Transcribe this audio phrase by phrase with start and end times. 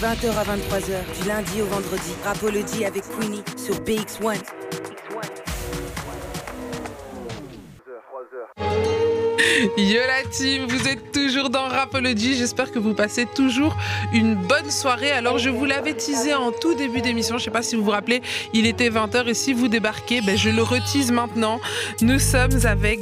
[0.00, 2.14] 20h à 23h, du lundi au vendredi.
[2.24, 4.40] Rapology avec Queenie sur BX1.
[9.60, 12.34] Yo la team, vous êtes toujours dans Rapology.
[12.34, 13.76] J'espère que vous passez toujours
[14.10, 15.10] une bonne soirée.
[15.10, 17.36] Alors, je vous l'avais teasé en tout début d'émission.
[17.36, 18.22] Je sais pas si vous vous rappelez,
[18.54, 21.60] il était 20h et si vous débarquez, ben, je le retise maintenant.
[22.00, 23.00] Nous sommes avec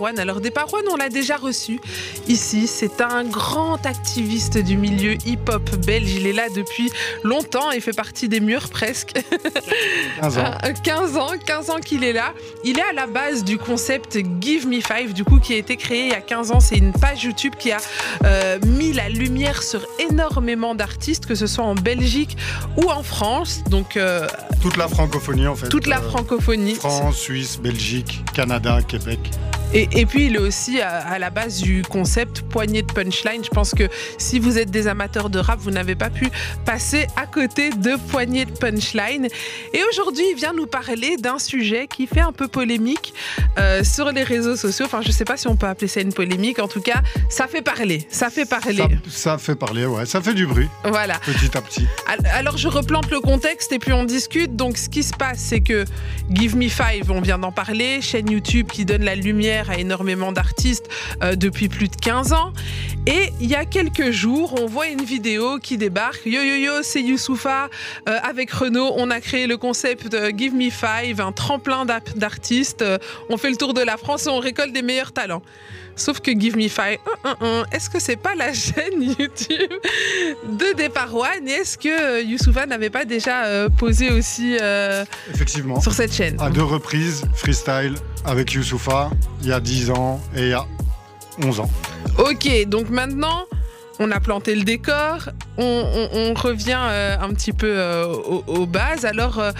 [0.00, 0.18] One.
[0.18, 1.78] Alors, One, on l'a déjà reçu
[2.26, 2.66] ici.
[2.66, 6.12] C'est un grand activiste du milieu hip-hop belge.
[6.12, 6.90] Il est là depuis
[7.22, 9.12] longtemps et fait partie des murs presque.
[10.20, 10.54] 15 ans.
[10.82, 12.34] 15 ans, 15 ans qu'il est là.
[12.64, 15.76] Il est à la base du concept Give Me Five, du coup, qui a été
[15.76, 16.60] créé il y a 15 ans.
[16.60, 17.78] C'est une page YouTube qui a
[18.24, 22.36] euh, mis la lumière sur énormément d'artistes, que ce soit en Belgique
[22.76, 23.62] ou en France.
[23.68, 24.26] Donc, euh,
[24.62, 25.68] toute la francophonie en fait.
[25.68, 26.74] Toute la euh, francophonie.
[26.74, 29.18] France, Suisse, Belgique, Canada, Québec.
[29.72, 33.44] Et, puis il est aussi à, la base du concept poignée de punchline.
[33.44, 33.84] Je pense que
[34.18, 36.26] si vous êtes des amateurs de rap, vous n'avez pas pu
[36.64, 39.28] passer à côté de poignée de punchline.
[39.72, 43.14] Et aujourd'hui, il vient nous parler d'un sujet qui fait un peu polémique
[43.58, 44.86] euh, sur les réseaux sociaux.
[44.86, 46.58] Enfin, je ne sais pas si on peut appeler ça une polémique.
[46.58, 48.08] En tout cas, ça fait parler.
[48.10, 48.84] Ça fait parler.
[49.08, 50.04] Ça, fait parler, ouais.
[50.04, 50.68] Ça fait du bruit.
[50.84, 51.20] Voilà.
[51.20, 51.86] Petit à petit.
[52.34, 54.56] Alors, je replante le contexte et puis on discute.
[54.56, 55.84] Donc, ce qui se passe, c'est que
[56.28, 60.32] Give Me Five, on vient d'en parler, chaîne YouTube qui donne la lumière à énormément
[60.32, 60.88] d'artistes
[61.22, 62.52] euh, depuis plus de 15 ans.
[63.06, 66.22] Et il y a quelques jours, on voit une vidéo qui débarque.
[66.24, 67.68] Yo yo yo, c'est Youssoufa.
[68.08, 72.82] Euh, avec Renault, on a créé le concept Give Me Five, un tremplin d'artistes.
[72.82, 75.42] Euh, on fait le tour de la France et on récolte des meilleurs talents.
[75.96, 76.98] Sauf que Give Me Five,
[77.72, 79.70] est-ce que c'est pas la chaîne YouTube
[80.44, 81.46] de Départ One?
[81.46, 84.56] Et est-ce que Youssoufa n'avait pas déjà posé aussi
[85.34, 85.80] Effectivement.
[85.80, 86.36] sur cette chaîne?
[86.40, 89.10] À deux reprises, freestyle avec Youssoufa,
[89.42, 90.64] il y a 10 ans et il y a
[91.42, 91.70] 11 ans.
[92.18, 93.46] Ok, donc maintenant,
[94.00, 99.04] on a planté le décor, on, revient euh, un petit peu euh, aux, bases.
[99.04, 99.52] Alors, euh,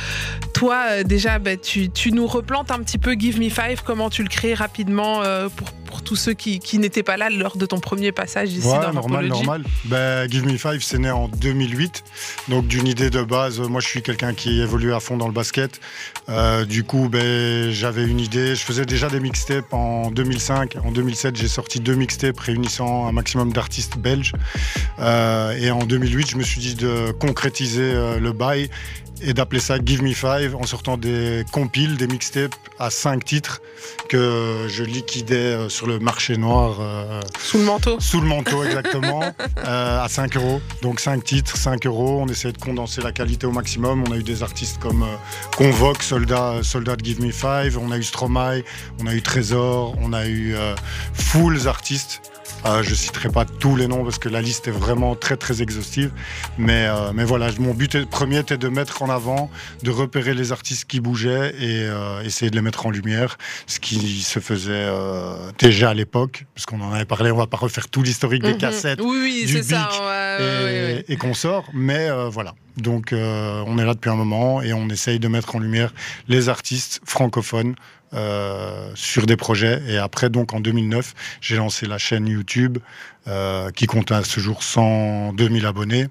[0.55, 4.23] toi, déjà, bah, tu, tu, nous replantes un petit peu Give Me Five, comment tu
[4.23, 5.23] le crées rapidement
[5.57, 8.93] pour, pour tous ceux qui, n'étaient pas là lors de ton premier passage ici ouais,
[8.93, 9.65] normal, normal.
[9.87, 12.05] Ben, Give Me Five, c'est né en 2008.
[12.49, 15.33] Donc, d'une idée de base, moi, je suis quelqu'un qui évolue à fond dans le
[15.33, 15.81] basket.
[16.29, 18.55] Euh, du coup, ben, j'avais une idée.
[18.55, 20.77] Je faisais déjà des mixtapes en 2005.
[20.85, 24.33] En 2007, j'ai sorti deux mixtapes réunissant un maximum d'artistes belges.
[25.01, 28.71] Euh, et en 2008, je me suis dit de concrétiser euh, le bail
[29.23, 33.61] et d'appeler ça Give Me Five en sortant des compiles, des mixtapes à 5 titres
[34.09, 36.77] que je liquidais euh, sur le marché noir.
[36.79, 40.61] Euh, sous le manteau Sous le manteau, exactement, euh, à 5 euros.
[40.83, 42.21] Donc 5 titres, 5 euros.
[42.21, 44.05] On essayait de condenser la qualité au maximum.
[44.07, 45.07] On a eu des artistes comme
[45.57, 47.79] Convoque, Soldat, Soldat de Give Me Five.
[47.79, 48.63] On a eu Stromae,
[49.01, 50.55] on a eu Trésor, on a eu
[51.15, 52.21] Fools artistes
[52.67, 55.37] euh, je ne citerai pas tous les noms parce que la liste est vraiment très
[55.37, 56.11] très exhaustive.
[56.59, 59.51] Mais, euh, mais voilà, mon but premier était de mettre en avant,
[59.83, 63.81] de repérer les artistes qui bougeaient et euh, essayer de les mettre en lumière, ce
[63.81, 64.89] qui se faisait
[65.59, 68.53] déjà à l'époque, parce qu'on en avait parlé, on va pas refaire tout l'historique des
[68.53, 68.59] mhm.
[68.59, 69.89] cassettes, oui, du ça,
[70.39, 71.65] et, et qu'on sort.
[71.73, 75.59] Mais voilà, donc on est là depuis un moment et on essaye de mettre en
[75.59, 75.93] lumière
[76.29, 77.75] les artistes francophones
[78.13, 79.83] euh, sur des projets.
[79.89, 82.79] Et après, donc en 2009, j'ai lancé la chaîne YouTube
[83.29, 86.09] euh, qui compte à ce jour 102 000 abonnés.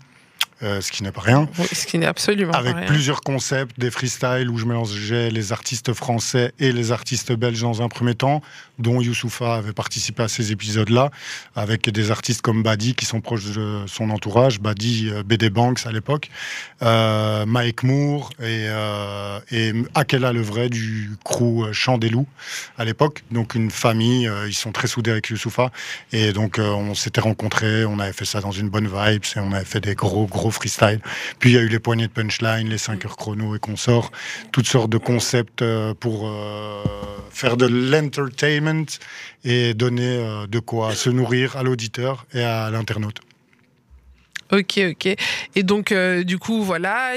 [0.62, 1.48] Euh, ce qui n'est pas rien.
[1.72, 2.88] ce qui n'est absolument Avec pas rien.
[2.88, 7.82] plusieurs concepts, des freestyles où je mélangeais les artistes français et les artistes belges dans
[7.82, 8.42] un premier temps,
[8.78, 11.12] dont Youssoufa avait participé à ces épisodes-là,
[11.56, 15.86] avec des artistes comme Badi qui sont proches de son entourage, Badi, euh, BD Banks
[15.86, 16.30] à l'époque,
[16.82, 22.28] euh, Mike Moore et, euh, et Akela Levray du crew Chant des Loups
[22.78, 23.24] à l'époque.
[23.32, 25.72] Donc une famille, ils sont très soudés avec Youssoufa.
[26.12, 29.52] Et donc on s'était rencontrés, on avait fait ça dans une bonne vibe, et on
[29.54, 31.00] avait fait des gros, gros freestyle.
[31.40, 34.12] Puis il y a eu les poignées de punchline, les 5 heures chrono et consorts,
[34.52, 36.84] toutes sortes de concepts euh, pour euh,
[37.32, 38.86] faire de l'entertainment
[39.44, 43.22] et donner euh, de quoi se nourrir à l'auditeur et à l'internaute.
[44.52, 45.16] Ok, ok.
[45.56, 45.94] Et donc,
[46.24, 47.12] du coup, voilà,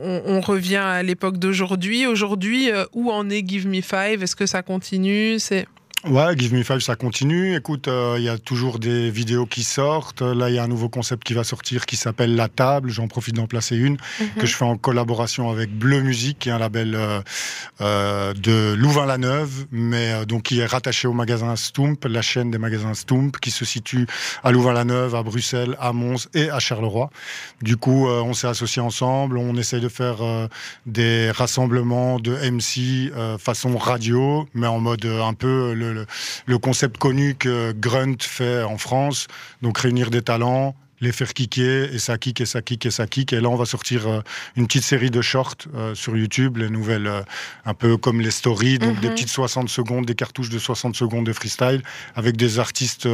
[0.00, 2.04] on, revient à l'époque d'aujourd'hui.
[2.04, 4.24] Aujourd'hui, où en est Give Me Five?
[4.24, 5.38] Est-ce que ça continue?
[5.38, 5.68] C'est
[6.04, 7.56] Ouais, Give Me Five, ça continue.
[7.56, 10.22] Écoute, euh, il y a toujours des vidéos qui sortent.
[10.22, 12.88] Là, il y a un nouveau concept qui va sortir qui s'appelle La Table.
[12.88, 14.28] J'en profite d'en placer une mhm.
[14.38, 17.20] que je fais en collaboration avec Bleu Musique, qui est un label euh,
[17.80, 22.94] euh, de Louvain-la-Neuve, mais donc qui est rattaché au magasin Stump, la chaîne des magasins
[22.94, 24.06] Stump, qui se situe
[24.44, 27.10] à Louvain-la-Neuve, à Bruxelles, à Mons et à Charleroi.
[27.60, 29.36] Du coup, on s'est associés ensemble.
[29.36, 30.18] On essaye de faire
[30.86, 37.34] des rassemblements de MC façon radio, mais en mode un peu le le, concept connu
[37.34, 39.26] que Grunt fait en France,
[39.62, 43.06] donc réunir des talents les faire kicker, et ça kick, et ça kick, et ça
[43.06, 43.32] kick.
[43.32, 44.20] Et là, on va sortir euh,
[44.56, 47.22] une petite série de shorts euh, sur YouTube, les nouvelles, euh,
[47.64, 49.14] un peu comme les stories, donc des Mhm.
[49.14, 51.82] petites 60 secondes, des cartouches de 60 secondes de freestyle,
[52.14, 53.08] avec des artistes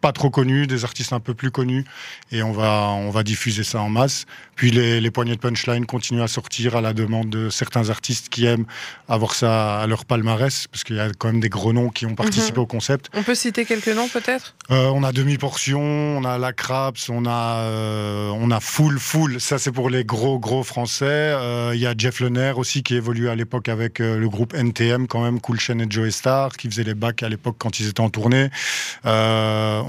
[0.00, 1.84] pas trop connus, des artistes un peu plus connus,
[2.32, 4.26] et on va, on va diffuser ça en masse.
[4.56, 8.28] Puis les, les poignées de punchline continuent à sortir à la demande de certains artistes
[8.28, 8.66] qui aiment
[9.08, 12.06] avoir ça à leur palmarès, parce qu'il y a quand même des gros noms qui
[12.06, 13.08] ont participé au concept.
[13.14, 14.54] On peut citer quelques noms peut-être?
[14.70, 19.40] Euh, on a demi-portion, on a la Craps, on a, euh, on a full, full.
[19.40, 21.06] Ça, c'est pour les gros, gros français.
[21.08, 25.06] Euh, Il y a Jeff Lenner aussi qui évoluait à l'époque avec le groupe NTM,
[25.06, 27.88] quand même, Cool Chain et Joey Star, qui faisait les bacs à l'époque quand ils
[27.88, 28.50] étaient en tournée.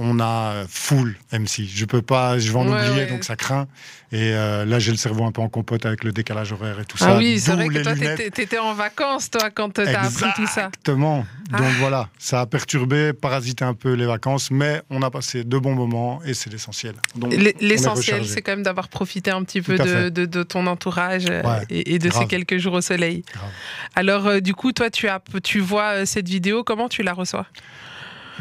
[0.04, 1.68] On a full MC.
[1.72, 3.08] Je peux pas, je vais en Ouais, oublier, ouais.
[3.08, 3.68] donc ça craint.
[4.12, 6.86] Et euh, là, j'ai le cerveau un peu en compote avec le décalage horaire et
[6.86, 7.12] tout ça.
[7.12, 7.94] Ah oui, c'est vrai que toi,
[8.30, 10.70] t'étais- en vacances, toi, quand t'as appris tout ça.
[10.70, 11.20] Exactement.
[11.52, 11.72] Donc Ah.
[11.80, 15.76] voilà, ça a perturbé, parasité un peu les vacances, mais on a passé de bons
[15.76, 16.96] moments et c'est l'essentiel.
[17.16, 20.12] Donc, L'essentiel, c'est quand même d'avoir profité un petit peu de, fait.
[20.12, 23.24] de- de ton entourage euh, Ouais, et, et de ces quelques jours au soleil.
[23.34, 23.50] Grave.
[23.96, 27.46] Alors, euh, du coup, toi, tu, as, tu vois cette vidéo, comment tu la reçois?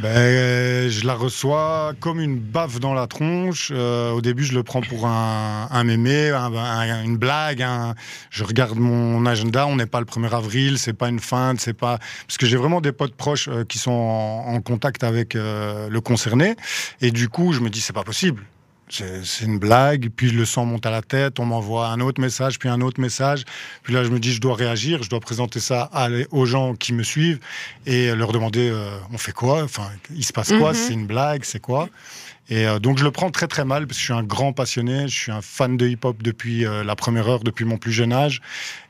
[0.02, 3.70] Ben, je la reçois comme une baffe dans la tronche.
[3.74, 7.64] Euh, au début, je le prends pour un, un mémé, un- un- une blague.
[8.30, 9.66] Je regarde mon agenda.
[9.66, 12.56] On n'est pas le 1er avril, c'est pas une feinte, c'est pas parce que j'ai
[12.56, 16.56] vraiment des potes proches euh, qui sont en, en contact avec euh, le concerné.
[17.02, 18.42] Et du coup, je me dis c'est pas possible.
[18.90, 22.58] C'est une blague, puis le sang monte à la tête, on m'envoie un autre message,
[22.58, 23.44] puis un autre message.
[23.82, 26.74] Puis là, je me dis, je dois réagir, je dois présenter ça à aux gens
[26.74, 27.38] qui me suivent
[27.86, 29.62] et leur demander, euh, on fait quoi?
[29.62, 30.70] Enfin, il se passe quoi?
[30.70, 30.74] Mhm.
[30.74, 31.88] C'est une blague C'est quoi?
[32.50, 34.52] Et euh, donc je le prends très très mal parce que je suis un grand
[34.52, 37.92] passionné, je suis un fan de hip-hop depuis euh, la première heure, depuis mon plus
[37.92, 38.42] jeune âge.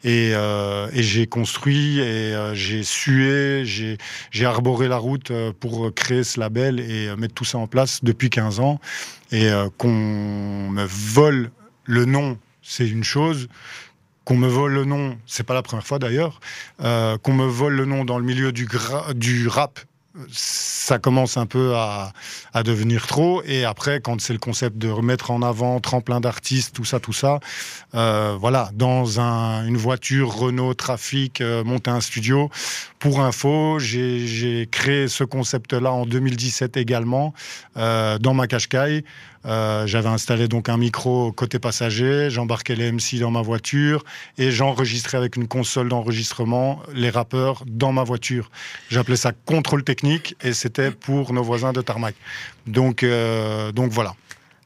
[0.02, 5.30] Et, euh, j'ai construit et j'ai sué, j'ai arboré la route
[5.60, 8.80] pour créer ce label et mettre tout ça en place depuis 15 ans.
[9.30, 9.90] Et qu'on
[10.70, 11.50] me vole
[11.84, 13.48] le nom, c'est une chose.
[14.24, 16.40] Qu'on me vole le nom, c'est pas la première fois d'ailleurs.
[16.78, 19.80] Qu'on me vole le nom dans le milieu du rap,
[20.32, 22.12] ça commence un peu à,
[22.64, 23.42] devenir trop.
[23.44, 27.12] Et après, quand c'est le concept de remettre en avant tremplin d'artistes, tout ça, tout
[27.12, 27.40] ça,
[27.94, 32.50] euh, voilà, dans un- une voiture Renault Trafic, euh, monter un studio.
[32.98, 37.32] Pour info, j'ai j'ai créé ce concept-là en 2017 également,
[37.76, 39.04] euh, dans ma Qashqai.
[39.46, 44.04] Euh, J'avais installé donc un micro côté passager, j'embarquais les MC dans ma voiture
[44.36, 48.50] et j'enregistrais avec une console d'enregistrement les rappeurs dans ma voiture.
[48.90, 52.14] J'appelais ça contrôle technique et c'était pour nos voisins de Tarmac.
[52.66, 54.14] Donc, euh, donc voilà.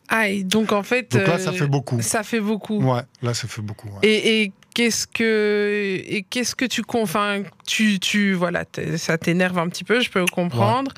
[0.08, 1.10] Aïe, donc en fait.
[1.12, 2.02] Donc là, ça euh, fait beaucoup.
[2.02, 2.82] Ça fait beaucoup.
[2.82, 3.88] Ouais, là, ça fait beaucoup.
[3.88, 4.00] ouais.
[4.08, 8.64] Et, et qu'est-ce que et qu'est-ce que tu enfin tu tu voilà
[8.96, 10.92] ça t'énerve un petit peu je peux comprendre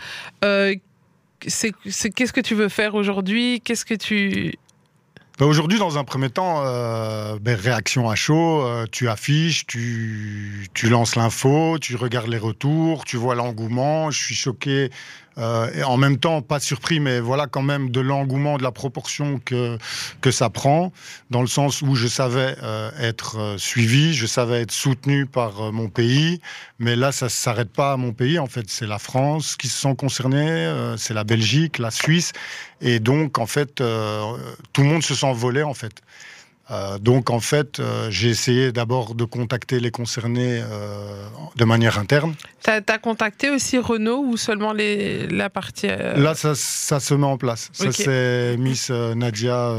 [0.44, 0.74] Euh,
[1.46, 3.60] qu'est-ce que tu veux faire aujourd'hui?
[3.60, 4.54] Qu'est-ce que tu
[5.38, 10.66] Bah, Aujourd'hui, dans un premier temps, euh, ben, réaction à chaud, euh, tu affiches, tu,
[10.74, 14.10] tu lances l'info, tu regardes les retours, tu vois l'engouement.
[14.10, 14.90] Je suis choqué
[15.38, 18.72] euh, et en même temps pas surpris, mais voilà quand même de l'engouement, de la
[18.72, 19.78] proportion que,
[20.20, 20.92] que ça prend,
[21.30, 25.60] dans le sens où je savais euh, être euh, suivi, je savais être soutenu par
[25.60, 26.40] euh, mon pays,
[26.78, 29.68] mais là ça ne s'arrête pas à mon pays, en fait c'est la France qui
[29.68, 32.32] se sent concernée, euh, c'est la Belgique, la Suisse,
[32.80, 36.02] et donc en fait tout le monde se sent volé en fait.
[36.70, 41.24] Euh, donc en fait, euh, j'ai essayé d'abord de contacter les concernés euh,
[41.54, 42.34] de manière interne.
[42.62, 47.26] t'as as contacté aussi Renault ou seulement les la partie Là, ça, ça se met
[47.26, 47.70] en place.
[47.72, 49.72] Ça, c'est Miss Nadia,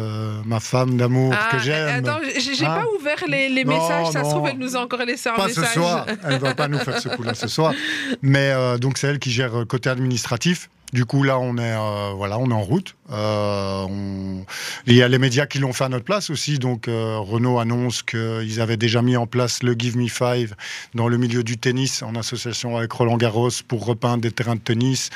[0.46, 2.06] ma femme d'amour Ah, que j'aime.
[2.06, 4.12] Attends, j'ai Hein pas ouvert les, les Non, messages.
[4.12, 5.66] Ça se trouve, elle nous a encore laissé un Pas message.
[5.66, 6.06] ce soir.
[6.24, 7.74] Elle ne va pas nous faire ce coup-là ce soir.
[8.22, 10.70] Mais donc, c'est elle qui gère euh, côté administratif.
[10.94, 12.96] Du coup, là, on est, euh, voilà, on est en route.
[13.12, 14.46] Euh, on-
[14.86, 16.60] Il y a les médias qui l'ont fait à notre place aussi.
[16.60, 20.56] Donc, euh, Renault annonce qu'ils avaient déjà mis en place le Give Me Five
[20.96, 24.62] dans le milieu du tennis, en association avec Roland Garros, pour repeindre des terrains de
[24.62, 25.10] tennis,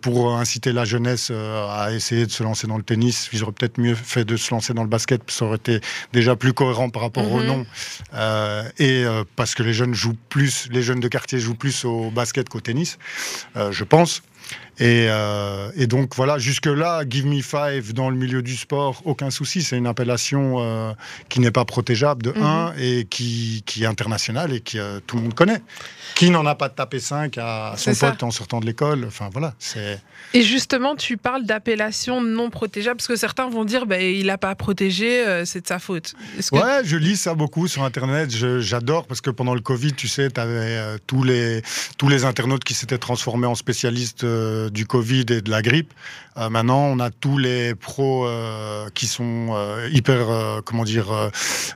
[0.00, 3.28] pour inciter la jeunesse à essayer de se lancer dans le tennis.
[3.32, 5.80] Ils auraient peut-être mieux fait de se lancer dans le basket, ça aurait été
[6.12, 7.46] déjà plus cohérent par rapport au Mhm.
[7.46, 7.66] nom.
[8.78, 9.04] Et
[9.36, 12.60] parce que les jeunes jouent plus, les jeunes de quartier jouent plus au basket qu'au
[12.60, 12.98] tennis,
[13.70, 14.22] je pense.
[14.80, 19.30] Et, euh, et donc voilà, jusque-là, Give Me Five dans le milieu du sport, aucun
[19.30, 19.62] souci.
[19.62, 20.92] C'est une appellation euh,
[21.28, 22.42] qui n'est pas protégeable de Mhm.
[22.42, 25.60] 1 et qui, qui est internationale et que euh, tout le monde connaît.
[26.14, 28.10] Qui n'en a pas de tapé 5 à son ça.
[28.10, 30.00] pote en sortant de l'école Enfin voilà, c'est.
[30.34, 34.38] Et justement, tu parles d'appellation non protégeable parce que certains vont dire, ben, il n'a
[34.38, 36.14] pas protégé, c'est de sa faute.
[36.50, 38.30] Que- Ouais, je lis ça beaucoup sur Internet.
[38.60, 41.62] J'adore parce que pendant le Covid, tu sais, tu avais tous, les,
[41.98, 44.24] tous les internautes qui s'étaient transformés en spécialistes
[44.68, 45.92] de, du Covid et de la grippe.
[46.36, 50.26] Euh, maintenant, on a tous les pros euh, qui sont euh, hyper,
[50.64, 51.08] comment dire,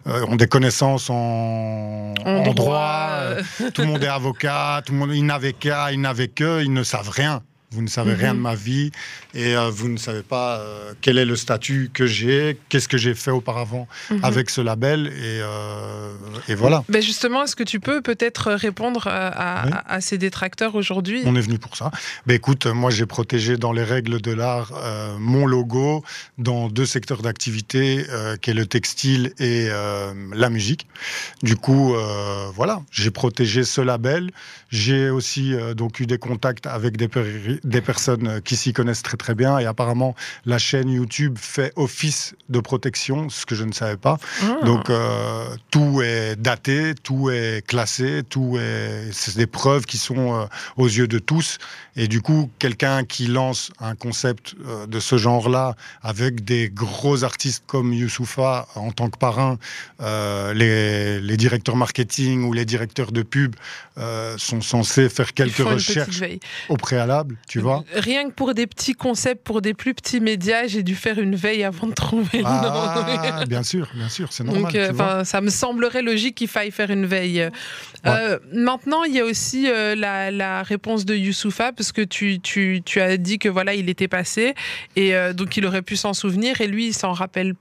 [0.07, 3.71] ont des connaissances en, En en droit, droit.
[3.75, 6.73] tout le monde est avocat, tout le monde, ils n'avaient qu'à, ils n'avaient que, ils
[6.73, 7.43] ne savent rien.
[7.73, 8.91] Vous ne savez rien de ma vie
[9.35, 12.99] et euh, vous ne savez pas euh, quel est le statut que j'ai, qu'est-ce que
[12.99, 14.21] j'ai fait auparavant Mhm.
[14.25, 16.13] avec ce label et, euh,
[16.49, 16.85] et voilà.
[16.89, 19.29] Ben justement, est-ce que tu peux peut-être répondre à,
[19.63, 19.73] à- Oui.
[19.87, 21.23] à ces détracteurs aujourd'hui?
[21.25, 21.91] On est venu pour ça.
[22.27, 24.73] Ben écoute, moi j'ai protégé dans les règles de l'art
[25.19, 26.05] mon logo
[26.39, 28.05] dans deux secteurs d'activité,
[28.41, 29.69] qui est le textile et
[30.35, 30.87] la musique.
[31.43, 31.95] Du coup,
[32.55, 34.31] voilà, j'ai protégé ce label.
[34.71, 39.17] J'ai aussi donc eu des contacts avec des, per- des personnes qui s'y connaissent très
[39.23, 43.73] très bien et apparemment la chaîne YouTube fait office de protection, ce que je ne
[43.73, 44.19] savais pas.
[44.43, 44.65] Ah.
[44.65, 50.35] Donc euh, tout est daté, tout est classé, tout est c'est des preuves qui sont
[50.35, 50.45] euh,
[50.77, 51.59] aux yeux de tous.
[51.95, 57.23] Et du coup, quelqu'un qui lance un concept euh, de ce genre-là avec des gros
[57.23, 59.59] artistes comme Youssoufa en tant que parrain,
[60.01, 63.55] les, les directeurs marketing ou les directeurs de pub
[64.37, 66.23] sont censés faire quelques recherches
[66.69, 67.85] au préalable, tu vois.
[67.95, 71.37] Rien que pour des petits concepts, pour des plus petits médias, j'ai dû faire une
[71.37, 72.49] veille avant de trouver le nom.
[72.51, 74.63] Ah, bien sûr, bien sûr, c'est normal.
[74.63, 75.05] Donc, euh, tu vois.
[75.05, 77.51] enfin, ça me semblerait logique qu'il faille faire une veille.
[78.07, 82.41] Euh, maintenant, il y a aussi euh, la, la réponse de Youssoufa, parce que tu,
[82.41, 84.55] tu, tu as dit que voilà, il était passé,
[84.97, 87.53] et donc il aurait pu s'en souvenir, et lui, il s'en rappelle.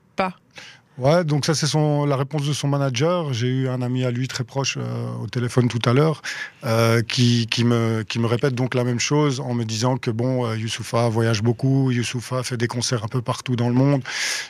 [0.98, 3.32] Ouais, donc ça c'est son la réponse de son manager.
[3.32, 6.20] J'ai eu un ami à lui très proche euh, au téléphone tout à l'heure
[6.66, 10.10] euh, qui, qui, me, qui me répète donc la même chose en me disant que
[10.10, 14.02] bon, euh, Youssoufa voyage beaucoup, Youssoufa fait des concerts un peu partout dans le monde,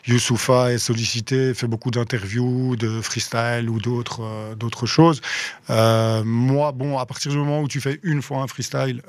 [0.09, 5.21] Youssoufa est sollicité, fait beaucoup d'interviews, de freestyle ou d'autres euh, d'autres choses.
[5.69, 9.01] Moi, bon, à partir du moment où tu fais une fois un freestyle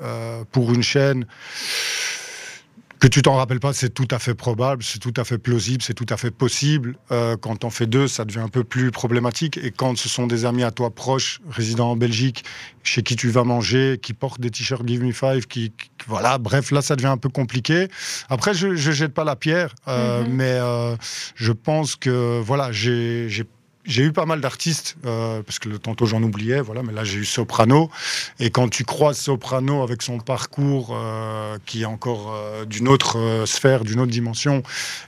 [0.52, 1.26] pour une chaîne,
[3.00, 5.82] que tu t'en rappelles pas, c'est tout à fait probable, c'est tout à fait plausible,
[5.82, 6.96] c'est tout à fait possible.
[7.12, 9.58] Euh, quand t'en fais deux, ça devient un peu plus problématique.
[9.58, 12.44] Et quand ce sont des amis à toi proches, résidant en Belgique,
[12.82, 16.38] chez qui tu vas manger, qui portent des t-shirts Give Me Five, qui, qui- voilà,
[16.38, 17.88] bref, là, ça devient un peu compliqué.
[18.30, 20.32] Après, je, je jette pas la pierre, euh, Mhm.
[20.32, 20.96] mais euh,
[21.34, 23.28] je pense que voilà, j'ai
[23.84, 27.18] j'ai eu pas mal d'artistes, euh, parce que tantôt j'en oubliais, voilà, mais là j'ai
[27.18, 27.90] eu Soprano.
[28.40, 33.18] Et quand tu croises Soprano avec son parcours euh, qui est encore euh, d'une autre
[33.18, 34.62] euh, sphère, d'une autre dimension,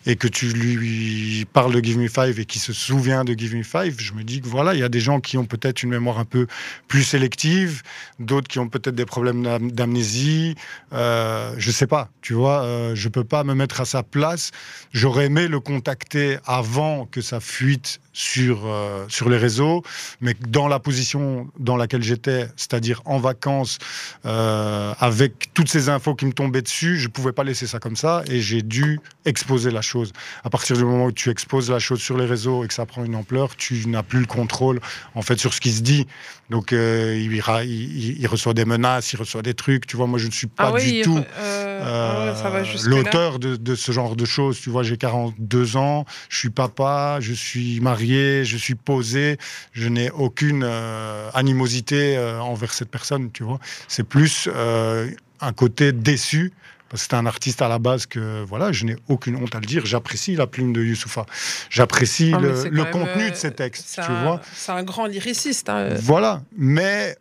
[0.05, 3.57] et que tu lui parles de Give Me Five et qui se souvient de Give
[3.57, 5.83] Me Five, je me dis que voilà, il y a des gens qui ont peut-être
[5.83, 6.47] une mémoire un peu
[6.89, 7.83] plus sélective,
[8.19, 10.55] d'autres qui ont peut-être des problèmes d'am- d'amnésie.
[10.93, 14.51] Euh, je sais pas, tu vois, je peux pas me mettre à sa place.
[14.93, 19.83] J'aurais aimé le contacter avant que ça fuite sur, euh, sur les réseaux,
[20.23, 23.77] mais dans la position dans laquelle j'étais, c'est-à-dire en vacances,
[24.25, 27.95] euh, avec toutes ces infos qui me tombaient dessus, je pouvais pas laisser ça comme
[27.95, 30.15] ça et j'ai dû exposer la chose.
[30.45, 32.87] À partir du moment où tu exposes la chose sur les réseaux et que ça
[32.87, 34.81] prend une ampleur, tu n'as plus le contrôle
[35.15, 36.07] en fait sur ce qui se dit.
[36.49, 39.87] Donc euh, il, ira- il- il- reçoit des menaces, il reçoit des trucs.
[39.87, 43.57] Tu vois, moi je ne suis pas ah oui, du tout euh, ah l'auteur de,
[43.57, 44.59] de ce genre de choses.
[44.61, 49.39] Tu vois, j'ai 42 ans, je suis papa, je suis marié, je suis posé,
[49.73, 53.59] je n'ai aucune euh, animosité euh, envers cette personne, tu vois.
[53.89, 55.11] C'est plus euh,
[55.41, 56.53] un côté déçu.
[56.89, 59.59] Parce que c'est un artiste à la base que voilà, je n'ai aucune honte à
[59.59, 59.85] le dire.
[59.85, 61.27] J'apprécie la plume de Youssoufa.
[61.69, 64.41] J'apprécie Ah, le, contenu euh, de ses textes, c'est tu un- vois.
[64.55, 65.69] C'est un grand lyriciste.
[65.69, 65.89] hein.
[66.01, 67.17] Voilà, mais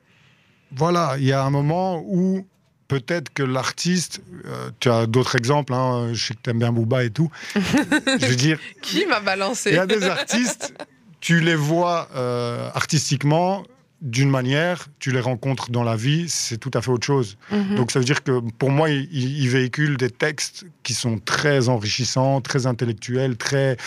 [0.72, 2.46] voilà, il y a un moment où
[2.88, 6.72] peut-être que l'artiste, euh, tu as d'autres exemples, hein, je sais que tu aimes bien
[6.72, 10.74] Booba et tout, je veux dire, Qui m'a balancé il y a des artistes,
[11.20, 13.64] tu les vois euh, artistiquement
[14.06, 17.38] d'une manière, tu les rencontres dans la vie, c'est tout à fait autre chose.
[17.52, 17.76] Mhm.
[17.76, 21.70] Donc ça veut dire que pour moi, il, il véhicule des textes qui sont très
[21.70, 23.78] enrichissants, très intellectuels, très,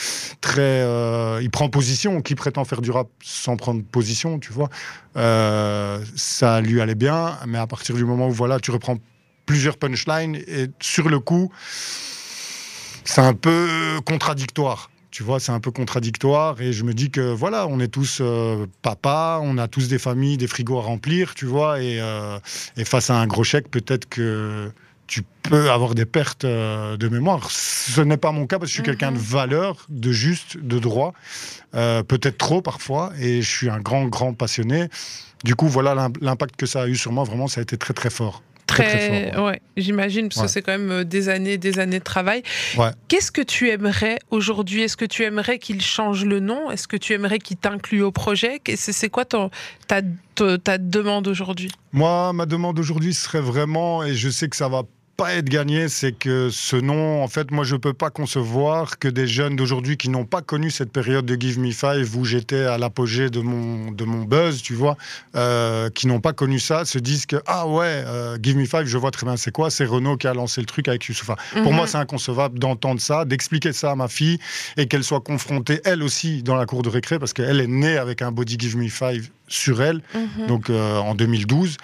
[0.40, 0.82] très.
[0.82, 4.70] euh, il prend position, qui prétend faire du rap sans prendre position, tu vois?
[5.16, 8.98] Euh, ça lui allait bien, mais à partir du moment où voilà, tu reprends
[9.46, 11.52] plusieurs punchlines et sur le coup,
[13.04, 14.90] c'est un peu contradictoire.
[15.10, 18.18] Tu vois, c'est un peu contradictoire et je me dis que voilà, on est tous
[18.20, 22.38] euh, papa, on a tous des familles, des frigos à remplir, tu vois, et, euh,
[22.76, 24.70] et face à un gros chèque, peut-être que
[25.06, 27.50] tu peux avoir des pertes euh, de mémoire.
[27.50, 30.78] Ce n'est pas mon cas parce que je suis quelqu'un de valeur, de juste, de
[30.78, 31.14] droit,
[31.74, 34.88] euh, peut-être trop parfois, et je suis un grand, grand passionné.
[35.42, 37.78] Du coup, voilà l'im- l'impact que ça a eu sur moi, vraiment, ça a été
[37.78, 38.42] très, très fort.
[38.82, 39.46] Très, très fort.
[39.46, 40.46] ouais, j'imagine, parce Ouais.
[40.46, 42.42] que c'est quand même euh, des années, des années de travail.
[42.76, 42.90] Ouais.
[43.08, 44.82] Qu'est-ce que tu aimerais aujourd'hui?
[44.82, 46.70] Est-ce que tu aimerais qu'il change le nom?
[46.70, 48.60] Est-ce que tu aimerais qu'il t'inclue au projet?
[48.74, 49.50] C'est quoi ton,
[49.86, 50.00] ta,
[50.34, 51.70] ta, ta demande aujourd'hui?
[51.92, 54.82] Moi, ma demande aujourd'hui serait vraiment, et je sais que ça va
[55.18, 59.08] pas être gagné, c'est que ce nom, en fait, moi, je peux pas concevoir que
[59.08, 62.62] des jeunes d'aujourd'hui qui n'ont pas connu cette période de Give Me Five où j'étais
[62.62, 64.96] à l'apogée de mon, de mon buzz, tu vois,
[65.34, 68.84] euh, qui n'ont pas connu ça, se disent que, ah ouais, euh, Give Me Five,
[68.84, 71.34] je vois très bien c'est quoi, c'est Renault qui a lancé le truc avec Youssoufa.
[71.52, 71.74] Pour Mhm.
[71.74, 74.38] moi, c'est inconcevable d'entendre ça, d'expliquer ça à ma fille
[74.76, 77.96] et qu'elle soit confrontée, elle aussi, dans la cour de récré, parce qu'elle est née
[77.98, 80.46] avec un body Give Me Five sur elle, Mhm.
[80.46, 81.76] donc euh, en 2012.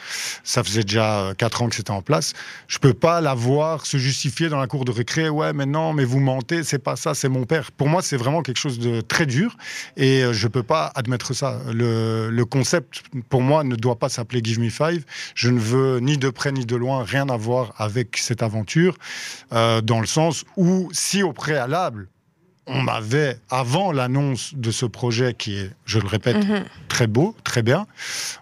[0.42, 2.32] Ça faisait déjà 4 ans que c'était en place.
[2.68, 5.28] Je peux pas la voir se justifier dans la cour de récré.
[5.28, 7.72] Ouais, mais non, mais vous mentez, c'est pas ça, c'est mon père.
[7.72, 9.56] Pour moi, c'est vraiment quelque chose de très dur
[9.96, 11.60] et euh, je peux pas admettre ça.
[11.72, 15.04] Le, le concept, pour moi, ne doit pas s'appeler Give Me Five.
[15.34, 18.96] Je ne veux ni de près ni de loin rien avoir avec cette aventure,
[19.52, 22.08] euh, dans le sens où, si au préalable,
[22.66, 26.64] on m'avait, avant l'annonce de ce projet qui est, je le répète, Mhm.
[26.88, 27.86] très beau, très bien.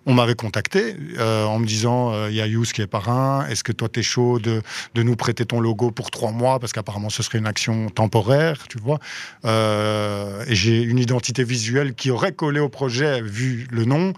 [0.07, 3.45] On m'avait contacté euh, en me disant euh, il y a Yous qui est parrain,
[3.49, 4.62] est-ce que toi t'es chaud de,
[4.95, 6.61] de nous prêter ton logo pour trois mois?
[6.61, 9.00] Parce qu'apparemment ce serait une action temporaire, tu vois.
[9.45, 14.12] Euh, et j'ai une identité visuelle qui aurait collé au projet vu le nom.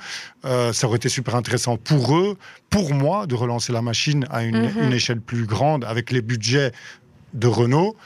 [0.44, 2.36] Ça aurait été super intéressant pour eux,
[2.68, 4.82] pour moi, de relancer la machine à une, Mhm.
[4.82, 6.72] une échelle plus grande avec les budgets
[7.32, 7.96] de Renault.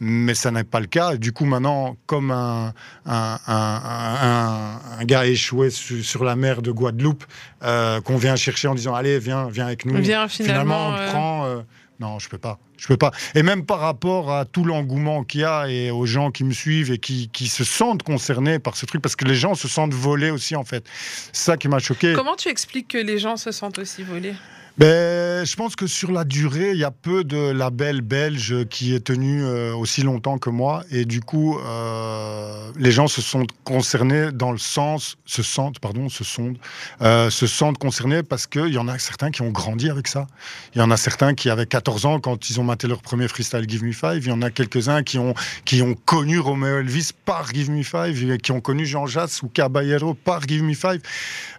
[0.00, 1.16] Mais ça n'est pas le cas.
[1.16, 2.72] Du coup, maintenant, comme un,
[3.04, 7.24] un, un- un- un gars échoué su- sur la mer de Guadeloupe,
[7.64, 10.00] euh, qu'on vient chercher en disant Allez, viens, viens avec nous.
[10.00, 11.44] Viens, finalement, on euh, prend.
[11.46, 11.60] euh,
[12.00, 12.60] non, je peux pas.
[12.76, 13.10] Je peux pas.
[13.34, 16.52] Et même par rapport à tout l'engouement qu'il y a et aux gens qui me
[16.52, 19.66] suivent et qui, qui se sentent concernés par ce truc, parce que les gens se
[19.66, 20.84] sentent volés aussi, en fait.
[21.32, 22.12] C'est ça qui m'a choqué.
[22.14, 24.34] Comment tu expliques que les gens se sentent aussi volés?
[24.78, 28.94] Ben, je pense que sur la durée, il y a peu de labels belges qui
[28.94, 30.84] est tenu euh, aussi longtemps que moi.
[30.92, 36.08] Et du coup, euh, les gens se sont concernés dans le sens, se sentent, pardon,
[36.08, 36.54] se sont,
[37.02, 40.28] euh, se sentent concernés parce qu'il y en a certains qui ont grandi avec ça.
[40.76, 43.26] Il y en a certains qui avaient 14 ans quand ils ont maté leur premier
[43.26, 44.18] freestyle Give Me Five.
[44.26, 47.82] Il y en a quelques-uns qui ont, qui ont connu Romeo Elvis par Give Me
[47.82, 51.00] Five, et qui ont connu Jean Jass ou Caballero par Give Me Five,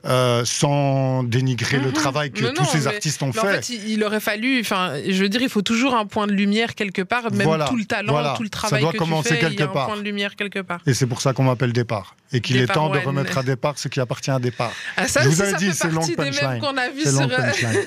[0.06, 1.94] euh, sans dénigrer le Mhm.
[1.94, 3.70] travail que tous non, ces mais- artistes ont Mais en fait.
[3.70, 7.02] il, aurait fallu, enfin, je veux dire, il faut toujours un point de lumière quelque
[7.02, 8.34] part, même Voilà, tout le talent, voilà.
[8.36, 9.88] tout le Ça travail doit que commencer tu fais, il y quelque a un part.
[9.88, 10.82] point de lumière quelque part.
[10.86, 12.16] Et c'est pour ça qu'on m'appelle Départ.
[12.32, 14.72] Et qu'il est temps de remettre à départ ce qui appartient à Départ.
[14.98, 16.62] Ah, ça Je vous ça dit, c'est long mêmes punchline.
[17.04, 17.80] C'est long punchline.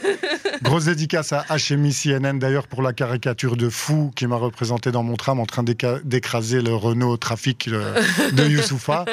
[0.62, 5.04] Grosse dédicace à HMI CNN d'ailleurs pour la caricature de fou qui m'a représenté dans
[5.04, 8.00] mon tram en train d'écraser le Renault Trafic euh,
[8.32, 9.04] de Youssoufa.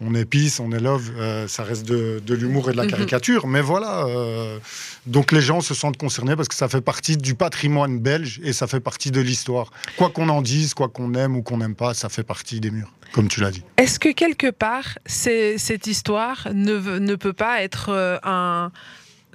[0.00, 2.82] On est peace, on est love, euh, ça reste de, de l'humour et de la
[2.84, 2.90] Mhm.
[2.90, 3.46] caricature.
[3.46, 4.58] Mais voilà, euh,
[5.06, 8.52] donc les gens se sentent concernés parce que ça fait partie du patrimoine belge et
[8.52, 9.70] ça fait partie de l'histoire.
[9.96, 12.70] Quoi qu'on en dise, quoi qu'on aime ou qu'on n'aime pas, ça fait partie des
[12.72, 13.62] murs, comme tu l'as dit.
[13.76, 18.72] Est-ce que quelque part, cette histoire ne peut pas être euh, un.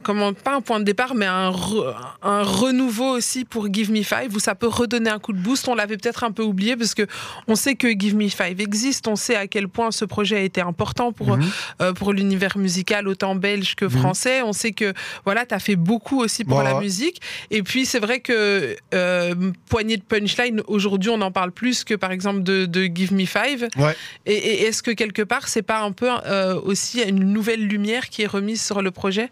[0.03, 4.03] Comment, pas un point de départ, mais un, re- un renouveau aussi pour Give Me
[4.03, 5.67] Five, où ça peut redonner un coup de boost.
[5.67, 7.05] On l'avait peut-être un peu oublié parce que
[7.47, 10.41] on sait que Give Me Five existe, on sait à quel point ce projet a
[10.41, 11.49] été important pour, Mhm.
[11.81, 13.91] euh, pour l'univers musical, autant belge que Mhm.
[13.91, 14.41] français.
[14.41, 14.93] On sait que
[15.25, 16.81] voilà, tu as fait beaucoup aussi pour Ouais, la ouais.
[16.81, 17.21] musique.
[17.51, 19.35] Et puis, c'est vrai que euh,
[19.69, 23.25] Poignée de Punchline, aujourd'hui, on en parle plus que par exemple de, de Give Me
[23.25, 23.67] Five.
[23.77, 23.95] Ouais.
[24.25, 28.09] Et, et est-ce que quelque part, c'est pas un peu euh, aussi une nouvelle lumière
[28.09, 29.29] qui est remise sur le projet?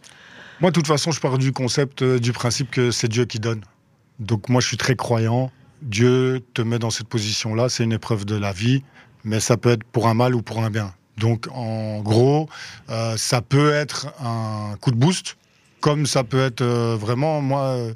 [0.60, 3.40] Moi, de toute façon, je pars du concept, euh, du principe que c'est Dieu qui
[3.40, 3.62] donne.
[4.18, 5.52] Donc, moi, je suis très croyant.
[5.84, 7.70] Dieu te met dans cette position-là.
[7.70, 8.84] C'est une épreuve de la vie,
[9.24, 10.96] mais ça peut être pour un mal ou pour un bien.
[11.18, 12.50] Donc, en gros,
[12.90, 15.38] euh, ça peut être un coup de boost,
[15.80, 17.94] comme ça peut être euh, vraiment, moi, euh,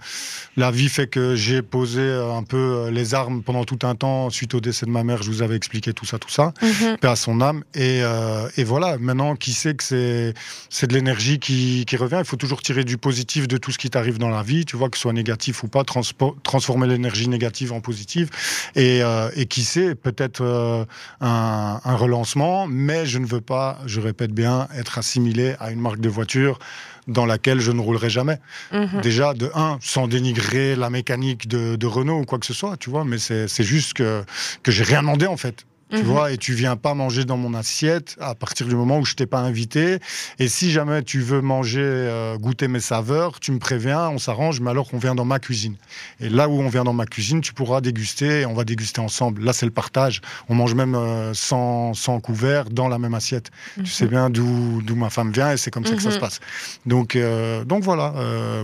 [0.58, 4.30] la vie fait que j'ai posé euh, un peu les armes pendant tout un temps
[4.30, 5.24] suite au décès de ma mère.
[5.24, 6.54] Je vous avais expliqué tout ça, tout ça
[7.02, 7.64] paix à son âme.
[7.74, 10.34] Et, euh, et voilà, maintenant, qui sait que c'est,
[10.70, 12.18] c'est de l'énergie qui, qui revient.
[12.20, 14.78] Il faut toujours tirer du positif de tout ce qui t'arrive dans la vie, tu
[14.78, 18.30] vois, que ce soit négatif ou pas, transpo- transformer l'énergie négative en positive.
[18.76, 20.86] Et, euh, et qui sait, peut-être euh,
[21.22, 25.80] un, un relancement, mais je ne veux pas, je répète bien, être assimilé à une
[25.80, 26.60] marque de voiture
[27.08, 28.38] dans laquelle je ne roulerai jamais.
[28.72, 29.02] Mhm.
[29.02, 32.78] Déjà, de un, sans dénigrer la mécanique de, de Renault ou quoi que ce soit,
[32.78, 34.24] tu vois, mais c'est, c'est juste que,
[34.64, 35.66] que j'ai rien demandé en fait.
[35.92, 36.04] Tu Mhm.
[36.04, 39.14] vois, et tu viens pas manger dans mon assiette à partir du moment où je
[39.16, 40.00] t'ai pas invité.
[40.40, 44.62] Et si jamais tu veux manger, euh, goûter mes saveurs, tu me préviens, on s'arrange,
[44.62, 45.76] mais alors on vient dans ma cuisine.
[46.22, 49.02] Et là où on vient dans ma cuisine, tu pourras déguster, et on va déguster
[49.02, 49.44] ensemble.
[49.44, 50.22] Là, c'est le partage.
[50.48, 53.52] On mange même euh, sans, sans couvert dans la même assiette.
[53.84, 56.16] Tu sais bien d'où d'où ma femme vient et c'est comme ça que ça Mhm.
[56.16, 56.40] se passe.
[56.86, 58.14] Donc, euh, donc voilà,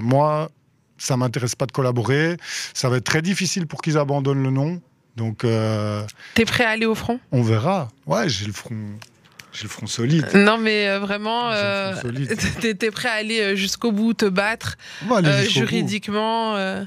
[0.02, 0.50] moi,
[0.98, 2.38] ça m'intéresse pas de collaborer.
[2.74, 4.82] Ça va être très difficile pour qu'ils abandonnent le nom.
[5.18, 6.04] Donc, euh,
[6.36, 7.20] T'es prêt à aller au front?
[7.32, 7.90] on verra.
[8.06, 8.76] Ouais, j'ai le front.
[9.52, 10.28] J'ai le front solide.
[10.36, 11.96] Non, mais euh, vraiment, euh,
[12.80, 14.78] t'es prêt à aller euh, jusqu'au bout, te battre
[15.12, 16.56] euh, juridiquement.
[16.56, 16.84] euh.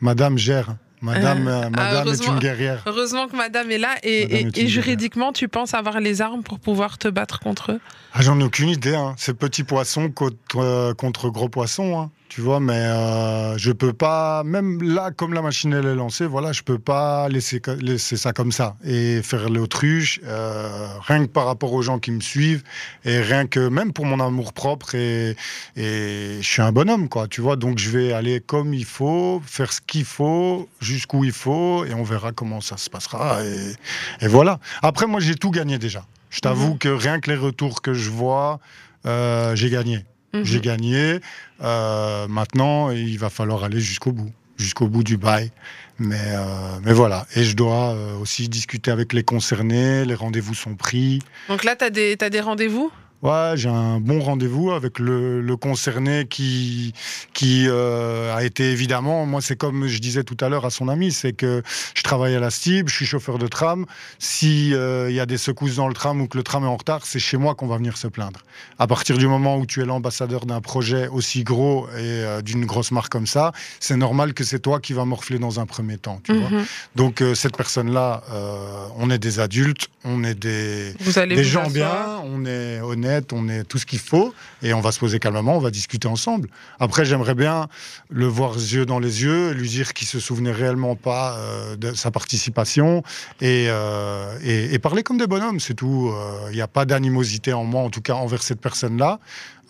[0.00, 0.76] Madame gère.
[1.00, 2.82] Madame, Euh, euh, ah, Madame est une guerrière.
[2.86, 3.94] Heureusement que madame est là.
[4.02, 4.70] Et, est guerrière.
[4.70, 7.80] juridiquement, tu penses avoir les armes pour pouvoir te battre contre eux?
[8.14, 8.94] Ah, J'en ai aucune idée.
[8.94, 9.14] Hein.
[9.18, 11.98] C'est petit poisson contre, euh, contre gros poisson.
[12.00, 12.10] hein.
[12.34, 16.26] Tu vois, mais euh, je peux pas, même là, comme la machine elle est lancée,
[16.26, 21.30] voilà, je peux pas laisser, laisser ça comme ça et faire l'autruche, euh, rien que
[21.30, 22.64] par rapport aux gens qui me suivent
[23.04, 25.36] et rien que même pour mon amour propre et,
[25.76, 29.40] et je suis un bonhomme, quoi, tu vois, donc je vais aller comme il faut,
[29.46, 34.24] faire ce qu'il faut, jusqu'où il faut et on verra comment ça se passera et,
[34.24, 34.58] et voilà.
[34.82, 36.04] Après, moi, j'ai tout gagné déjà.
[36.30, 36.78] Je t'avoue Mhm.
[36.78, 38.58] que rien que les retours que je vois,
[39.06, 40.04] euh, j'ai gagné.
[40.34, 40.44] Mhm.
[40.44, 41.20] J'ai gagné.
[41.62, 45.50] Euh, maintenant, il va falloir aller jusqu'au bout, jusqu'au bout du bail.
[45.98, 47.26] Mais, euh, mais voilà.
[47.36, 50.04] Et je dois euh, aussi discuter avec les concernés.
[50.04, 51.20] Les rendez-vous sont pris.
[51.48, 52.90] Donc là, tu as des, t'as des rendez-vous?
[53.24, 56.92] Ouais, j'ai un bon rendez-vous avec le, le concerné qui,
[57.32, 60.88] qui euh, a été évidemment, moi c'est comme je disais tout à l'heure à son
[60.88, 61.62] ami, c'est que
[61.94, 63.86] je travaille à la STIB, je suis chauffeur de tram.
[64.18, 66.68] Si euh, il y a des secousses dans le tram ou que le tram est
[66.68, 68.40] en retard, c'est chez moi qu'on va venir se plaindre.
[68.78, 72.64] À partir du moment où tu es l'ambassadeur d'un projet aussi gros et euh, d'une
[72.66, 75.98] grosse marque comme ça, c'est normal que c'est toi qui vas morfler dans un premier
[75.98, 76.20] temps.
[76.24, 76.64] Tu vois Mhm.
[76.96, 81.42] Donc euh, cette personne-là, euh, on est des adultes, on est des Vous allez des
[81.42, 84.92] vous gens bien, on est honnête, on est tout ce qu'il faut, et on va
[84.92, 86.48] se poser calmement, on va discuter ensemble.
[86.80, 87.68] Après, j'aimerais bien
[88.10, 91.92] le voir yeux dans les yeux, lui dire qu'il se souvenait réellement pas euh, de
[91.94, 93.02] sa participation,
[93.40, 96.10] et, euh, et, et parler comme des bonhommes, c'est tout.
[96.12, 99.18] Euh, Il n'y a pas d'animosité en moi, en tout cas envers cette personne-là.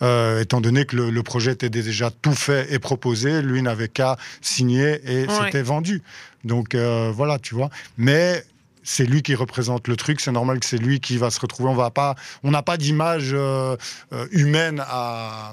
[0.01, 3.87] euh, étant donné que le, le projet était déjà tout fait et proposé, lui n'avait
[3.87, 5.33] qu'à signer et Ouais.
[5.45, 6.01] c'était vendu.
[6.43, 7.69] Donc euh, voilà, tu vois.
[7.97, 8.43] Mais
[8.85, 11.69] c'est lui qui représente le truc, c'est normal que c'est lui qui va se retrouver.
[11.69, 13.75] On va pas, on n'a pas d'image euh,
[14.13, 15.51] euh, humaine à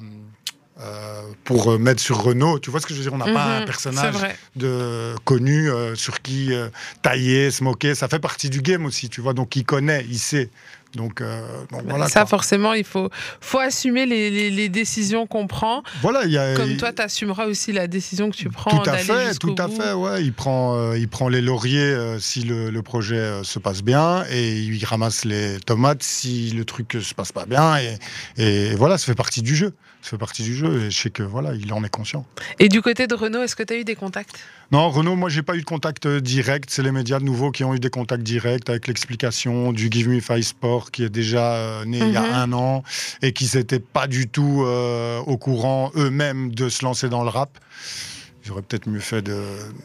[0.81, 2.59] euh, pour mettre sur Renault.
[2.59, 3.15] Tu vois ce que je veux dire?
[3.15, 4.15] On n'a pas Mhm, un C'est personnage
[4.57, 6.69] de connu euh, sur qui euh,
[7.03, 7.95] tailler, se moquer.
[7.95, 9.33] Ça fait partie du game aussi, tu vois.
[9.33, 10.51] Donc il connaît, il sait.
[10.95, 12.07] Donc, euh, donc voilà.
[12.09, 12.27] ça, quoi.
[12.29, 13.09] forcément, il faut,
[13.41, 15.83] faut assumer les, les- les décisions qu'on prend.
[16.03, 16.55] Voilà, il y a.
[16.55, 19.69] Comme toi, tu assumeras aussi la décision que tu prends Tout à fait, tout à
[19.69, 19.81] bout.
[19.81, 20.23] fait, ouais.
[20.23, 24.25] Il prend, euh, il prend les lauriers euh, si le, le projet se passe bien
[24.31, 27.77] et il ramasse les tomates si le truc se passe pas bien.
[27.79, 27.97] Et,
[28.37, 29.73] et voilà, ça fait partie du jeu.
[30.03, 32.27] Ça fait partie du jeu et je sais que voilà, il en est conscient.
[32.59, 34.35] Et du côté de Renault, est-ce que tu as eu des contacts?
[34.73, 36.71] Non, Renault, moi, j'ai pas eu de contact euh, direct.
[36.71, 40.09] C'est les médias de nouveau qui ont eu des contacts directs avec l'explication du Give
[40.09, 42.33] Me Five Sport qui est déjà euh, né il y a Mhm.
[42.33, 42.83] un an
[43.21, 47.29] et qui s'étaient pas du tout euh, au courant eux-mêmes de se lancer dans le
[47.29, 47.59] rap.
[48.47, 49.37] Ils auraient peut-être mieux fait de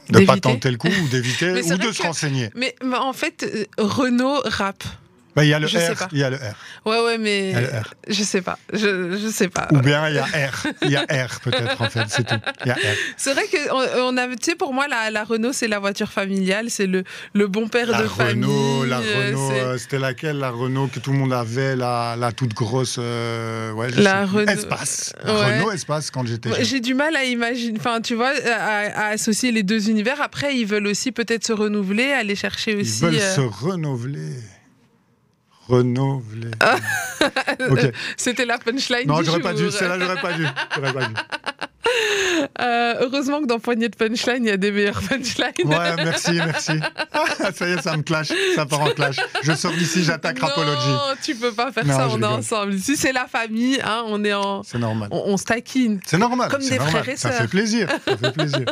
[0.09, 2.49] ne pas tenter le coup ou d'éviter ou de se renseigner.
[2.55, 3.45] Mais mais en fait,
[3.77, 4.83] Renault rap.
[5.37, 6.55] Bah, Il y a le Je R, il y a le R.
[6.85, 7.93] Ouais, ouais, mais Il y a le R.
[8.09, 8.57] je sais pas.
[8.73, 9.67] Je, je sais pas.
[9.71, 10.67] Ou bien il y a R.
[10.81, 12.35] Il y a R peut-être en fait, c'est tout.
[12.65, 12.77] Il y a R.
[13.17, 15.79] C'est vrai que on, on a, tu sais, pour moi, la, la Renault, c'est la
[15.79, 18.89] voiture familiale, c'est le, le bon père La de Renault, famille.
[18.89, 22.15] la euh, Renault, c'est- euh, c'était laquelle La Renault que tout le monde avait, la,
[22.17, 22.95] la toute grosse.
[22.99, 24.31] euh, ouais, je La sais.
[24.31, 25.13] Renault- Espace.
[25.23, 25.59] Ouais.
[25.59, 26.49] Renault Espace quand j'étais.
[26.63, 30.19] J'ai du mal à imaginer, enfin, tu vois, à, à associer les deux univers.
[30.21, 33.01] Après, ils veulent aussi peut-être se renouveler, aller chercher Ils aussi.
[33.01, 34.33] veulent euh, se renouveler.
[35.67, 36.51] Renouveler.
[37.69, 37.91] ok.
[38.15, 39.69] C'était la punchline Non, j'aurais pas dû.
[39.71, 40.45] Celle-là, j'aurais pas dû.
[40.75, 41.13] J'aurais pas dû.
[42.59, 45.51] Euh, heureusement que dans Poignée de Punchline, il y a des meilleures punchlines.
[45.65, 46.73] Ouais, merci, merci.
[47.13, 48.27] Ah, ça y est, ça me clash.
[48.55, 49.15] Ça part en clash.
[49.43, 50.87] Je sors d'ici, j'attaque Rapology.
[50.89, 52.77] Non, tu peux pas faire Non, ça, on est ensemble.
[52.77, 54.63] Si c'est la famille, hein, on est en.
[54.63, 55.09] C'est normal.
[55.11, 55.99] On, on se taquine.
[56.05, 56.49] C'est normal.
[56.51, 56.89] Comme des normal.
[56.89, 57.41] frères et Ça sœurs.
[57.41, 57.89] fait plaisir.
[58.05, 58.65] Ça fait plaisir.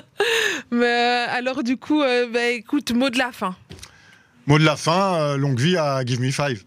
[0.72, 3.56] Mais euh, alors, du coup, euh, bah, écoute, mot de la fin.
[4.46, 6.64] Mot de la fin, longue vie à Give Me Five.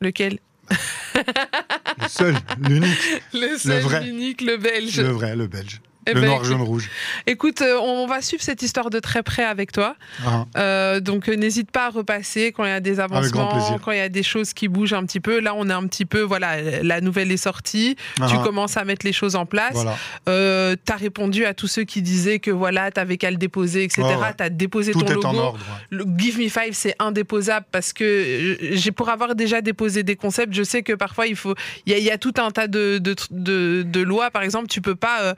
[0.00, 0.38] Lequel
[0.70, 4.04] Le seul, l'unique, Le seul, vrai.
[4.04, 5.00] l'unique, le belge.
[5.00, 5.80] le vrai, le belge.
[6.08, 6.90] Eh le ben, noir, écoute- jaune, rouge.
[7.26, 9.94] Écoute, euh, on va suivre cette histoire de très près avec toi.
[10.26, 13.92] Ah, Euh, donc euh, n'hésite pas à repasser quand il y a des avancements, quand
[13.92, 15.40] il y a des choses qui bougent un petit peu.
[15.40, 17.96] Là, on est un petit peu, voilà, la nouvelle est sortie.
[18.16, 19.72] Tu ah, commences à mettre les choses en place.
[19.74, 19.96] Voilà.
[20.28, 23.36] Euh, tu as répondu à tous ceux qui disaient que voilà, tu avais qu'à le
[23.36, 24.02] déposer, etc.
[24.02, 24.14] Ouais.
[24.36, 25.28] Tu as déposé Tout ton est logo.
[25.28, 25.58] en ordre.
[25.58, 25.86] ouais.
[25.90, 30.54] Le Give Me Five, c'est indéposable parce que j'ai pour avoir déjà déposé des concepts,
[30.54, 31.54] je sais que parfois il faut,
[31.86, 34.30] il y, a- il y a tout un tas de, de, de- de lois.
[34.30, 35.34] Par exemple, tu peux pas euh,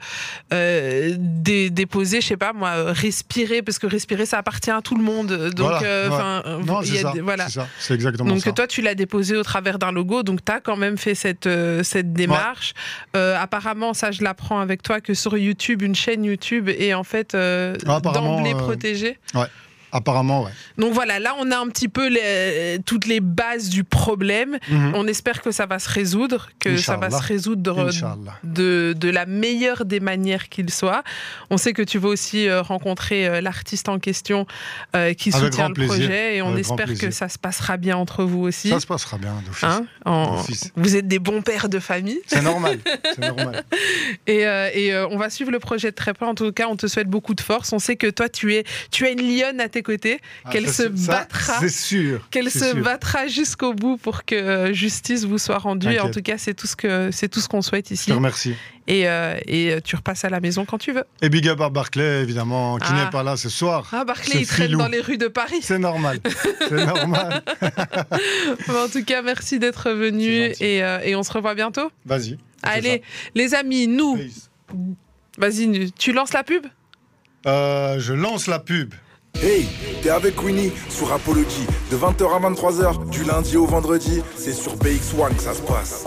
[0.61, 4.95] euh, dé- déposer, je sais pas moi, respirer parce que respirer ça appartient à tout
[4.95, 5.51] le monde.
[5.55, 6.09] Donc, Voilà, euh,
[6.59, 6.65] ouais.
[6.65, 7.13] Non, c'est ça.
[7.21, 7.47] voilà.
[7.89, 8.51] Exactement Donc ça.
[8.51, 11.47] toi, tu l'as déposé au travers d'un logo, donc tu as quand même fait cette,
[11.47, 12.73] euh, cette démarche.
[13.15, 17.03] Euh, apparemment, ça, je l'apprends avec toi, que sur YouTube, une chaîne YouTube est en
[17.03, 19.17] fait Ah, d'emblée protégée.
[19.35, 19.45] ouais.
[19.91, 20.51] Apparemment, ouais.
[20.77, 24.57] Donc voilà, là on a un petit peu les- toutes les bases du problème.
[24.69, 24.93] Mhm.
[24.95, 27.89] On espère que ça va se résoudre, que ça va se résoudre
[28.43, 31.03] de, de la meilleure des manières qu'il soit.
[31.49, 34.45] On sait que tu vas aussi euh, rencontrer euh, l'artiste en question
[34.95, 35.95] euh, qui Avec soutient le plaisir.
[35.95, 38.69] projet et on Avec espère que ça se passera bien entre vous aussi.
[38.69, 39.63] Ça se passera bien, d'office.
[39.63, 40.41] Hein En-.
[40.75, 42.79] Vous êtes des bons pères de famille C'est normal.
[44.27, 46.25] Et, euh, et, euh, on va suivre le projet de très près.
[46.25, 47.73] En tout cas, on te souhaite beaucoup de force.
[47.73, 50.69] On sait que toi, tu es, tu as une lionne à tes côtés, Ah, qu'elle
[50.69, 51.59] se battra.
[52.31, 52.83] Qu'elle se sûr.
[52.83, 55.91] battra jusqu'au bout pour que euh, justice vous soit rendue.
[55.91, 58.07] Et en tout cas, c'est tout ce que c'est tout ce qu'on souhaite Je ici.
[58.09, 58.55] te remercie.
[58.87, 61.03] Et, euh, et euh, tu repasses à la maison quand tu veux.
[61.21, 63.03] Et big up à Barclay, évidemment, qui Ah.
[63.05, 63.87] n'est pas là ce soir.
[63.93, 65.59] Ah, Barclay, il traîne dans les rues de Paris.
[65.61, 66.19] C'est normal.
[66.67, 67.43] C'est normal.
[68.69, 71.91] En tout cas, merci d'être venu et, euh, et on se revoit bientôt.
[72.05, 72.37] Vas-y.
[72.63, 73.01] Allez,
[73.35, 74.19] les amis, nous,
[75.37, 76.65] vas-y, tu lances la pub?
[77.45, 78.93] Euh, je lance la pub.
[79.35, 79.67] Hey,
[80.03, 84.75] t'es avec Winnie sur Apology de 20h à 23h du lundi au vendredi, c'est sur
[84.75, 86.05] BX1 que ça se passe.